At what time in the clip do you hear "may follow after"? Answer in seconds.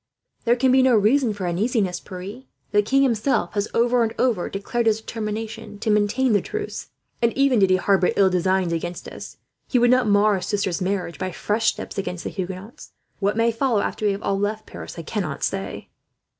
13.37-14.07